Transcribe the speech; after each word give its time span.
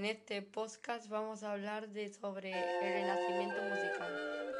En 0.00 0.06
este 0.06 0.40
podcast 0.40 1.10
vamos 1.10 1.42
a 1.42 1.52
hablar 1.52 1.90
de 1.90 2.10
sobre 2.10 2.52
el 2.52 2.94
renacimiento 2.94 3.60
musical. 3.64 4.08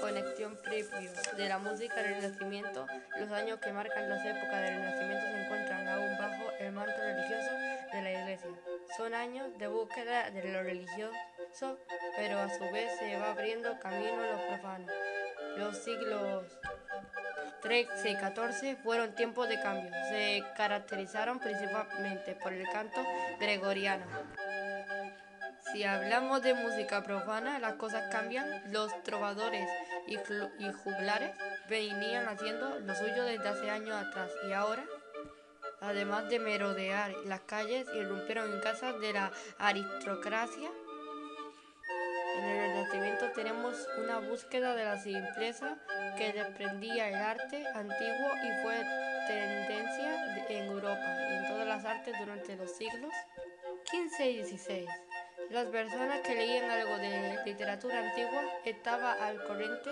Conexión 0.00 0.56
previo 0.62 1.10
de 1.36 1.48
la 1.48 1.58
música 1.58 1.96
del 1.96 2.22
renacimiento. 2.22 2.86
Los 3.18 3.32
años 3.32 3.58
que 3.58 3.72
marcan 3.72 4.08
las 4.08 4.24
épocas 4.24 4.62
del 4.62 4.76
renacimiento 4.76 5.26
se 5.26 5.42
encuentran 5.42 5.88
aún 5.88 6.18
bajo 6.18 6.52
el 6.60 6.70
manto 6.70 6.96
religioso 6.96 7.50
de 7.92 8.02
la 8.02 8.12
iglesia. 8.12 8.50
Son 8.96 9.12
años 9.12 9.48
de 9.58 9.66
búsqueda 9.66 10.30
de 10.30 10.52
lo 10.52 10.62
religioso, 10.62 11.80
pero 12.16 12.38
a 12.38 12.48
su 12.48 12.62
vez 12.70 12.96
se 13.00 13.16
va 13.16 13.32
abriendo 13.32 13.76
camino 13.80 14.22
a 14.22 14.36
lo 14.36 14.46
profano. 14.46 14.86
Los 15.56 15.78
siglos 15.78 16.44
13 17.64 18.10
y 18.10 18.16
14 18.16 18.76
fueron 18.76 19.14
tiempos 19.16 19.48
de 19.48 19.58
cambio. 19.60 19.90
Se 20.10 20.44
caracterizaron 20.56 21.40
principalmente 21.40 22.36
por 22.36 22.52
el 22.52 22.68
canto 22.68 23.00
gregoriano. 23.40 24.04
Si 25.74 25.82
hablamos 25.82 26.40
de 26.40 26.54
música 26.54 27.02
profana, 27.02 27.58
las 27.58 27.74
cosas 27.74 28.04
cambian. 28.12 28.62
Los 28.72 28.92
trovadores 29.02 29.68
y, 30.06 30.14
juglares 30.84 31.34
venían 31.68 32.28
haciendo 32.28 32.78
lo 32.78 32.94
suyo 32.94 33.24
desde 33.24 33.48
hace 33.48 33.70
años 33.70 33.96
atrás 33.96 34.30
y 34.48 34.52
ahora, 34.52 34.84
además 35.80 36.28
de 36.28 36.38
merodear 36.38 37.10
las 37.24 37.40
calles, 37.40 37.88
irrumpieron 37.92 38.52
en 38.52 38.60
casas 38.60 39.00
de 39.00 39.14
la 39.14 39.32
aristocracia. 39.58 40.70
En 42.38 42.44
el 42.44 42.70
Renacimiento 42.70 43.32
tenemos 43.32 43.76
una 43.98 44.20
búsqueda 44.20 44.76
de 44.76 44.84
la 44.84 45.02
simpleza 45.02 45.76
que 46.16 46.32
desprendía 46.32 47.08
el 47.08 47.16
arte 47.16 47.66
antiguo 47.74 48.30
y 48.44 48.62
fue 48.62 48.76
tendencia 49.26 50.46
en 50.50 50.66
Europa 50.66 51.16
y 51.30 51.34
en 51.34 51.48
todas 51.48 51.66
las 51.66 51.84
artes 51.84 52.14
durante 52.16 52.54
los 52.54 52.70
siglos 52.76 53.12
XV 53.90 54.24
y 54.24 54.44
XVI. 54.44 55.13
Las 55.50 55.66
personas 55.66 56.20
que 56.22 56.34
leían 56.34 56.70
algo 56.70 56.98
de 56.98 57.38
literatura 57.44 58.10
antigua 58.10 58.42
estaban 58.64 59.20
al 59.20 59.42
corriente 59.44 59.90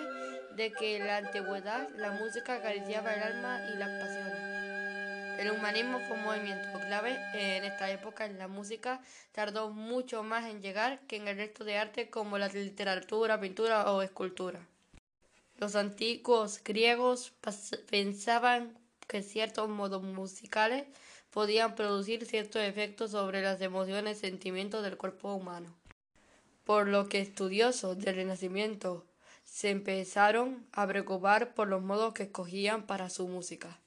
de 0.57 0.73
que 0.73 0.97
en 0.97 1.07
la 1.07 1.19
antigüedad 1.19 1.89
la 1.97 2.13
música 2.13 2.55
acariciaba 2.55 3.15
el 3.15 3.23
alma 3.23 3.61
y 3.73 3.77
las 3.77 4.03
pasiones. 4.03 5.41
El 5.41 5.51
humanismo 5.51 5.99
fue 6.01 6.17
un 6.17 6.25
movimiento 6.25 6.79
clave 6.81 7.19
en 7.35 7.65
esta 7.65 7.91
época 7.91 8.27
en 8.27 8.39
la 8.39 8.49
música. 8.49 9.01
Tardó 9.33 9.71
mucho 9.71 10.23
más 10.23 10.47
en 10.47 10.63
llegar 10.63 11.01
que 11.07 11.17
en 11.17 11.29
el 11.29 11.37
resto 11.37 11.65
de 11.65 11.79
arte 11.79 12.11
como 12.11 12.39
la 12.39 12.49
literatura, 12.49 13.41
pintura 13.41 13.91
o 13.93 14.03
escultura. 14.03 14.61
Los 15.59 15.77
antiguos 15.77 16.63
griegos 16.63 17.33
pensaban 17.91 18.79
que 19.07 19.23
ciertos 19.23 19.69
modos 19.69 20.03
musicales 20.03 20.87
podían 21.33 21.75
producir 21.75 22.27
ciertos 22.27 22.63
efectos 22.63 23.11
sobre 23.11 23.43
las 23.43 23.61
emociones 23.61 24.19
y 24.19 24.21
sentimientos 24.21 24.85
del 24.85 24.99
cuerpo 24.99 25.33
humano. 25.33 25.75
Por 26.65 26.87
lo 26.87 27.09
que 27.09 27.21
estudiosos 27.21 27.99
del 27.99 28.17
Renacimiento 28.17 29.05
se 29.43 29.71
empezaron 29.71 30.65
a 30.73 30.87
preocupar 30.87 31.55
por 31.55 31.69
los 31.69 31.83
modos 31.83 32.13
que 32.13 32.25
escogían 32.25 32.87
para 32.87 33.11
su 33.11 33.27
música. 33.27 33.81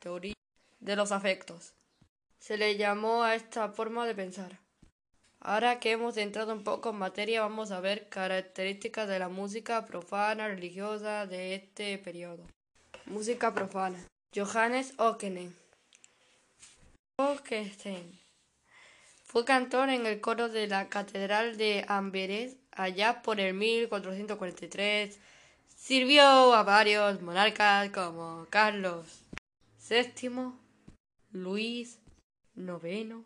Teoría 0.00 0.34
de 0.80 0.96
los 0.96 1.12
afectos. 1.12 1.72
Se 2.40 2.58
le 2.58 2.76
llamó 2.76 3.22
a 3.22 3.34
esta 3.36 3.68
forma 3.68 4.06
de 4.06 4.14
pensar. 4.14 4.58
Ahora 5.40 5.78
que 5.78 5.92
hemos 5.92 6.16
entrado 6.16 6.52
un 6.52 6.64
poco 6.64 6.90
en 6.90 6.96
materia, 6.96 7.42
vamos 7.42 7.70
a 7.70 7.80
ver 7.80 8.08
características 8.08 9.08
de 9.08 9.20
la 9.20 9.28
música 9.28 9.86
profana 9.86 10.48
religiosa 10.48 11.26
de 11.26 11.54
este 11.54 11.96
periodo. 11.98 12.44
Música 13.06 13.54
profana. 13.54 14.04
Johannes 14.34 14.94
Ockenen 14.98 15.67
fue 19.24 19.44
cantor 19.44 19.88
en 19.88 20.06
el 20.06 20.20
coro 20.20 20.48
de 20.48 20.68
la 20.68 20.88
Catedral 20.88 21.56
de 21.56 21.84
Amberes 21.88 22.56
allá 22.70 23.22
por 23.22 23.40
el 23.40 23.54
1443. 23.54 25.18
Sirvió 25.66 26.22
a 26.54 26.62
varios 26.62 27.20
monarcas 27.20 27.90
como 27.90 28.46
Carlos 28.50 29.24
VII, 29.88 30.52
Luis 31.32 31.98
IX 32.56 33.24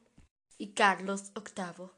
y 0.56 0.68
Carlos 0.68 1.30
VIII. 1.34 1.88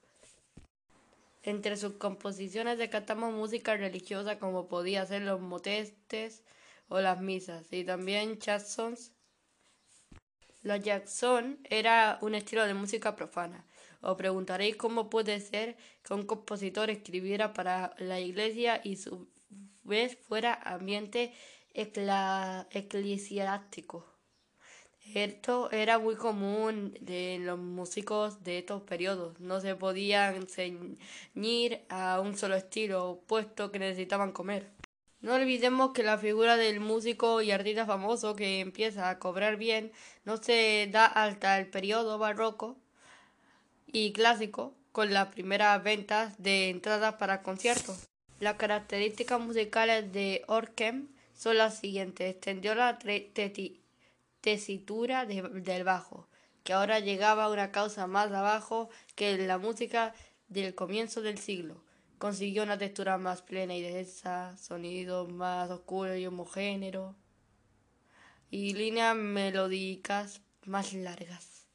Entre 1.44 1.76
sus 1.76 1.92
composiciones 1.92 2.76
decantamos 2.76 3.32
música 3.32 3.76
religiosa 3.76 4.40
como 4.40 4.66
podía 4.66 5.06
ser 5.06 5.22
los 5.22 5.40
motetes 5.40 6.42
o 6.88 7.00
las 7.00 7.20
misas 7.20 7.72
y 7.72 7.84
también 7.84 8.38
chansons 8.38 9.12
la 10.64 10.78
Jackson 10.78 11.58
era 11.64 12.18
un 12.22 12.34
estilo 12.34 12.66
de 12.66 12.74
música 12.74 13.14
profana. 13.14 13.64
Os 14.00 14.16
preguntaréis 14.16 14.74
cómo 14.76 15.08
puede 15.08 15.38
ser 15.40 15.76
que 16.02 16.14
un 16.14 16.26
compositor 16.26 16.90
escribiera 16.90 17.52
para 17.52 17.94
la 17.98 18.18
iglesia 18.18 18.80
y 18.82 18.96
su 18.96 19.28
vez 19.82 20.18
fuera 20.26 20.54
ambiente 20.54 21.32
eclesiástico. 21.74 24.06
Esto 25.14 25.70
era 25.70 25.98
muy 25.98 26.16
común 26.16 26.96
de 27.00 27.38
los 27.40 27.58
músicos 27.58 28.42
de 28.42 28.58
estos 28.58 28.82
periodos. 28.82 29.38
No 29.38 29.60
se 29.60 29.76
podían 29.76 30.46
ceñir 30.48 31.84
a 31.90 32.20
un 32.20 32.38
solo 32.38 32.54
estilo, 32.54 33.22
puesto 33.26 33.70
que 33.70 33.78
necesitaban 33.78 34.32
comer. 34.32 34.70
No 35.24 35.36
olvidemos 35.36 35.92
que 35.92 36.02
la 36.02 36.18
figura 36.18 36.58
del 36.58 36.80
músico 36.80 37.40
y 37.40 37.50
artista 37.50 37.86
famoso 37.86 38.36
que 38.36 38.60
empieza 38.60 39.08
a 39.08 39.18
cobrar 39.18 39.56
bien 39.56 39.90
no 40.26 40.36
se 40.36 40.86
da 40.92 41.06
hasta 41.06 41.58
el 41.58 41.66
periodo 41.66 42.18
barroco 42.18 42.76
y 43.86 44.12
clásico 44.12 44.74
con 44.92 45.14
las 45.14 45.28
primeras 45.28 45.82
ventas 45.82 46.34
de 46.36 46.68
entradas 46.68 47.14
para 47.14 47.40
conciertos. 47.40 48.06
Las 48.38 48.56
características 48.56 49.40
musicales 49.40 50.12
de 50.12 50.44
Orkem 50.46 51.08
son 51.32 51.56
las 51.56 51.78
siguientes. 51.78 52.34
Extendió 52.34 52.74
la 52.74 52.98
tesitura 54.42 55.24
del 55.24 55.84
bajo, 55.84 56.28
que 56.64 56.74
ahora 56.74 56.98
llegaba 57.00 57.44
a 57.44 57.50
una 57.50 57.72
causa 57.72 58.06
más 58.06 58.30
abajo 58.30 58.90
que 59.14 59.38
la 59.38 59.56
música 59.56 60.14
del 60.48 60.74
comienzo 60.74 61.22
del 61.22 61.38
siglo 61.38 61.82
consiguió 62.18 62.62
una 62.62 62.78
textura 62.78 63.18
más 63.18 63.42
plena 63.42 63.74
y 63.74 63.82
densa, 63.82 64.56
sonidos 64.56 65.30
más 65.30 65.70
oscuros 65.70 66.16
y 66.16 66.26
homogéneos 66.26 67.14
y 68.50 68.74
líneas 68.74 69.16
melódicas 69.16 70.40
más 70.64 70.92
largas. 70.92 71.66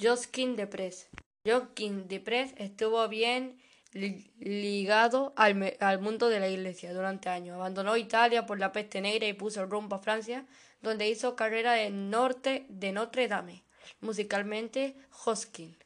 Josquin 0.00 0.56
de 0.56 0.66
Press. 0.66 1.08
Josquin 1.44 2.06
de 2.06 2.20
Press 2.20 2.52
estuvo 2.56 3.06
bien 3.08 3.58
ligado 4.38 5.32
al, 5.36 5.54
mundo 6.00 6.28
de 6.28 6.40
la 6.40 6.48
iglesia 6.48 6.92
durante 6.92 7.30
años. 7.30 7.54
Abandonó 7.54 7.96
Italia 7.96 8.46
por 8.46 8.58
la 8.58 8.72
peste 8.72 9.00
negra 9.00 9.26
y 9.26 9.32
puso 9.32 9.64
rumbo 9.66 9.96
a 9.96 10.00
Francia, 10.00 10.46
donde 10.82 11.08
hizo 11.08 11.34
carrera 11.34 11.82
en 11.82 12.10
norte 12.10 12.66
de 12.68 12.92
Notre 12.92 13.26
Dame. 13.28 13.64
Musicalmente, 14.00 14.96
Josquin 15.10 15.76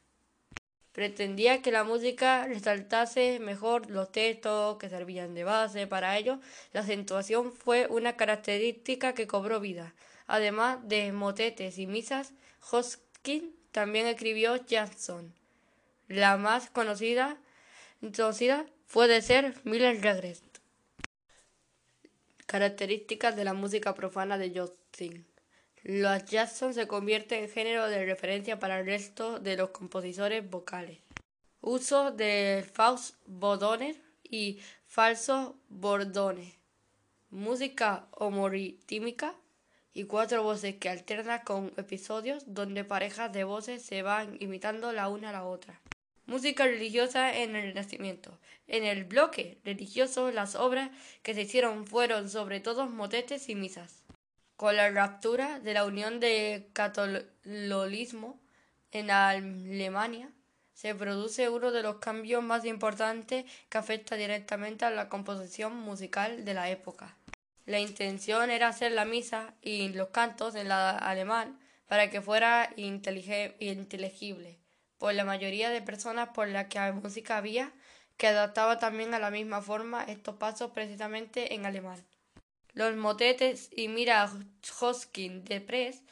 pretendía 0.93 1.61
que 1.61 1.71
la 1.71 1.83
música 1.83 2.45
resaltase 2.47 3.39
mejor 3.39 3.89
los 3.89 4.11
textos 4.11 4.77
que 4.77 4.89
servían 4.89 5.33
de 5.33 5.43
base 5.43 5.87
para 5.87 6.17
ello. 6.17 6.39
La 6.71 6.81
acentuación 6.81 7.51
fue 7.51 7.87
una 7.89 8.15
característica 8.15 9.13
que 9.13 9.27
cobró 9.27 9.59
vida. 9.59 9.93
Además 10.27 10.77
de 10.87 11.11
motetes 11.11 11.77
y 11.79 11.87
misas, 11.87 12.33
Hoskin 12.71 13.53
también 13.71 14.07
escribió 14.07 14.55
Jackson. 14.55 15.33
La 16.07 16.37
más 16.37 16.69
conocida, 16.69 17.37
conocida 17.99 18.65
fue 18.85 19.07
de 19.07 19.21
ser 19.21 19.55
Miller 19.63 19.99
Regress. 20.01 20.43
Características 22.45 23.35
de 23.35 23.43
la 23.43 23.53
música 23.53 23.95
profana 23.95 24.37
de 24.37 24.59
Justin. 24.59 25.25
Los 25.83 26.23
Jackson 26.23 26.73
se 26.73 26.87
convierten 26.87 27.43
en 27.43 27.49
género 27.49 27.89
de 27.89 28.05
referencia 28.05 28.57
para 28.57 28.79
el 28.79 28.85
resto 28.85 29.39
de 29.39 29.57
los 29.57 29.71
compositores 29.71 30.49
vocales. 30.49 30.99
Uso 31.59 32.11
de 32.11 32.65
Faust 32.73 33.15
Bodoner 33.25 33.97
y 34.23 34.61
falso 34.87 35.57
bordones. 35.67 36.53
Música 37.31 38.07
homoritímica 38.11 39.35
y 39.93 40.05
cuatro 40.05 40.41
voces 40.41 40.75
que 40.75 40.87
alternan 40.87 41.41
con 41.43 41.73
episodios 41.75 42.43
donde 42.47 42.85
parejas 42.85 43.33
de 43.33 43.43
voces 43.43 43.83
se 43.83 44.03
van 44.03 44.37
imitando 44.39 44.93
la 44.93 45.09
una 45.09 45.29
a 45.29 45.33
la 45.33 45.43
otra. 45.43 45.81
Música 46.27 46.65
religiosa 46.65 47.37
en 47.37 47.57
el 47.57 47.73
Renacimiento. 47.73 48.39
En 48.67 48.85
el 48.85 49.03
bloque 49.03 49.57
religioso 49.65 50.31
las 50.31 50.55
obras 50.55 50.91
que 51.23 51.33
se 51.33 51.41
hicieron 51.41 51.85
fueron 51.85 52.29
sobre 52.29 52.61
todo 52.61 52.87
motetes 52.87 53.49
y 53.49 53.55
misas. 53.55 54.02
Con 54.63 54.77
la 54.77 54.89
ruptura 54.89 55.59
de 55.59 55.73
la 55.73 55.83
unión 55.83 56.21
de 56.21 56.69
catolicismo 56.71 58.39
en 58.93 59.11
Alemania, 59.11 60.31
se 60.73 60.95
produce 60.95 61.49
uno 61.49 61.73
de 61.73 61.83
los 61.83 61.97
cambios 61.97 62.41
más 62.41 62.63
importantes 62.63 63.43
que 63.67 63.77
afecta 63.77 64.15
directamente 64.15 64.85
a 64.85 64.89
la 64.89 65.09
composición 65.09 65.75
musical 65.75 66.45
de 66.45 66.53
la 66.53 66.69
época. 66.69 67.17
La 67.65 67.81
intención 67.81 68.49
era 68.49 68.69
hacer 68.69 68.93
la 68.93 69.03
misa 69.03 69.53
y 69.61 69.89
los 69.89 70.11
cantos 70.11 70.55
en 70.55 70.71
alemán 70.71 71.59
para 71.85 72.09
que 72.09 72.21
fuera 72.21 72.69
inteligible, 72.77 74.59
por 74.97 75.13
la 75.13 75.25
mayoría 75.25 75.71
de 75.71 75.81
personas 75.81 76.29
por 76.29 76.47
las 76.47 76.67
que 76.67 76.79
la 76.79 76.93
música 76.93 77.35
había, 77.35 77.73
que 78.15 78.27
adaptaba 78.27 78.79
también 78.79 79.13
a 79.13 79.19
la 79.19 79.29
misma 79.29 79.61
forma 79.61 80.05
estos 80.05 80.37
pasos 80.37 80.71
precisamente 80.71 81.53
en 81.53 81.65
alemán. 81.65 82.01
Los 82.73 82.95
motetes 82.95 83.69
y 83.75 83.87
Mira 83.87 84.31
Hoskin 84.79 85.43
de 85.43 85.61
Press 85.61 86.03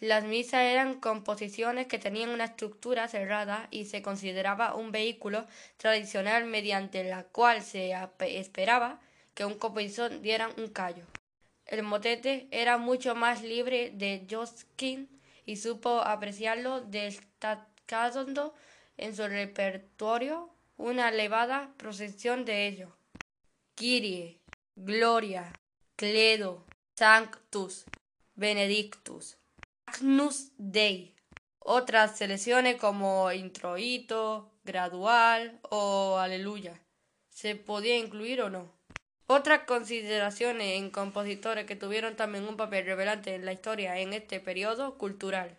las 0.00 0.22
misas 0.22 0.60
eran 0.60 1.00
composiciones 1.00 1.88
que 1.88 1.98
tenían 1.98 2.30
una 2.30 2.44
estructura 2.44 3.08
cerrada 3.08 3.66
y 3.72 3.86
se 3.86 4.00
consideraba 4.00 4.74
un 4.74 4.92
vehículo 4.92 5.44
tradicional 5.76 6.44
mediante 6.44 7.02
la 7.02 7.24
cual 7.24 7.62
se 7.62 7.92
esperaba 8.20 9.00
que 9.34 9.44
un 9.44 9.58
compositor 9.58 10.20
diera 10.20 10.50
un 10.56 10.68
callo. 10.68 11.04
El 11.66 11.82
motete 11.82 12.46
era 12.52 12.78
mucho 12.78 13.16
más 13.16 13.42
libre 13.42 13.90
de 13.92 14.24
Josquin 14.30 15.08
y 15.44 15.56
supo 15.56 16.00
apreciarlo 16.00 16.80
destacando 16.80 18.54
en 18.96 19.16
su 19.16 19.26
repertorio 19.26 20.48
una 20.76 21.08
elevada 21.08 21.74
procesión 21.76 22.44
de 22.44 22.68
ellos. 22.68 22.92
Kyrie, 23.74 24.38
Gloria, 24.76 25.52
Cledo, 25.98 26.64
Sanctus, 26.94 27.84
Benedictus. 28.36 29.36
Agnus 29.84 30.52
Dei. 30.56 31.12
Otras 31.58 32.16
selecciones 32.16 32.76
como 32.76 33.32
introito, 33.32 34.48
gradual 34.62 35.58
o 35.62 36.18
aleluya. 36.18 36.80
¿Se 37.30 37.56
podía 37.56 37.98
incluir 37.98 38.42
o 38.42 38.48
no? 38.48 38.72
Otras 39.26 39.64
consideraciones 39.64 40.78
en 40.78 40.90
compositores 40.90 41.66
que 41.66 41.74
tuvieron 41.74 42.14
también 42.14 42.46
un 42.46 42.56
papel 42.56 42.86
relevante 42.86 43.34
en 43.34 43.44
la 43.44 43.52
historia 43.52 43.98
en 43.98 44.12
este 44.12 44.38
periodo 44.38 44.98
cultural. 44.98 45.58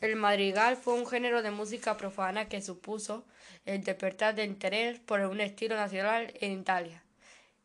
El 0.00 0.16
madrigal 0.16 0.78
fue 0.78 0.94
un 0.94 1.06
género 1.06 1.42
de 1.42 1.50
música 1.50 1.98
profana 1.98 2.48
que 2.48 2.62
supuso 2.62 3.26
el 3.66 3.84
despertar 3.84 4.34
de 4.34 4.44
interés 4.44 4.98
por 5.00 5.20
un 5.20 5.42
estilo 5.42 5.76
nacional 5.76 6.32
en 6.40 6.60
Italia. 6.60 7.03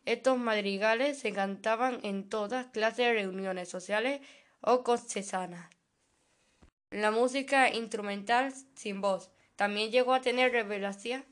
Estos 0.09 0.39
madrigales 0.39 1.19
se 1.19 1.31
cantaban 1.33 1.99
en 2.01 2.29
todas 2.29 2.65
clases 2.65 3.05
de 3.05 3.13
reuniones 3.13 3.69
sociales 3.69 4.21
o 4.59 4.83
concesanas. 4.83 5.69
La 6.89 7.11
música 7.11 7.69
instrumental 7.71 8.51
sin 8.73 9.01
voz 9.01 9.29
también 9.55 9.91
llegó 9.91 10.15
a 10.15 10.21
tener 10.21 10.51
revelación 10.51 11.23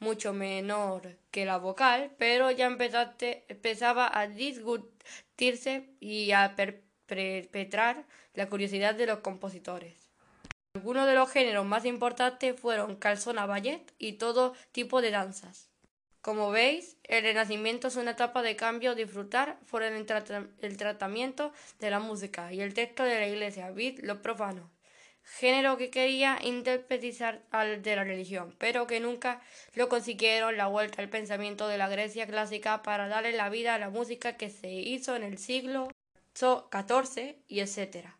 mucho 0.00 0.32
menor 0.32 1.16
que 1.30 1.44
la 1.44 1.58
vocal, 1.58 2.10
pero 2.18 2.50
ya 2.50 2.66
empezaba 2.66 4.10
a 4.18 4.26
discutirse 4.26 5.94
y 6.00 6.32
a 6.32 6.56
perpetrar 6.56 8.04
la 8.32 8.48
curiosidad 8.48 8.96
de 8.96 9.06
los 9.06 9.20
compositores. 9.20 10.10
Algunos 10.74 11.06
de 11.06 11.14
los 11.14 11.30
géneros 11.30 11.66
más 11.66 11.84
importantes 11.84 12.58
fueron 12.58 12.96
calzona 12.96 13.46
ballet 13.46 13.94
y 13.96 14.14
todo 14.14 14.54
tipo 14.72 15.00
de 15.02 15.12
danzas. 15.12 15.73
Como 16.24 16.50
veis, 16.50 16.96
el 17.02 17.22
Renacimiento 17.22 17.88
es 17.88 17.96
una 17.96 18.12
etapa 18.12 18.40
de 18.40 18.56
cambio, 18.56 18.94
disfrutar 18.94 19.58
por 19.70 19.82
el, 19.82 20.06
el 20.62 20.76
tratamiento 20.78 21.52
de 21.80 21.90
la 21.90 22.00
música 22.00 22.50
y 22.50 22.62
el 22.62 22.72
texto 22.72 23.04
de 23.04 23.20
la 23.20 23.28
iglesia, 23.28 23.70
vid 23.72 23.98
lo 24.02 24.22
profano 24.22 24.70
género 25.22 25.76
que 25.76 25.90
quería 25.90 26.38
interpretizar 26.42 27.42
al 27.50 27.82
de 27.82 27.96
la 27.96 28.04
religión, 28.04 28.54
pero 28.58 28.86
que 28.86 29.00
nunca 29.00 29.42
lo 29.74 29.90
consiguieron 29.90 30.56
la 30.56 30.66
vuelta 30.66 31.02
al 31.02 31.10
pensamiento 31.10 31.68
de 31.68 31.76
la 31.76 31.88
Grecia 31.88 32.26
clásica 32.26 32.82
para 32.82 33.08
darle 33.08 33.32
la 33.32 33.50
vida 33.50 33.74
a 33.74 33.78
la 33.78 33.90
música 33.90 34.38
que 34.38 34.48
se 34.48 34.72
hizo 34.72 35.16
en 35.16 35.24
el 35.24 35.36
siglo 35.36 35.88
XIV 36.34 37.36
y 37.48 37.60
etcétera. 37.60 38.18